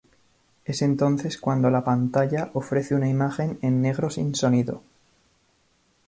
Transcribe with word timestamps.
Es 0.65 0.81
entonces 0.81 1.37
cuando 1.37 1.69
la 1.69 1.83
pantalla 1.83 2.49
ofrece 2.55 2.95
una 2.95 3.07
imagen 3.07 3.59
en 3.61 3.83
negro 3.83 4.09
sin 4.09 4.33
sonido. 4.33 4.81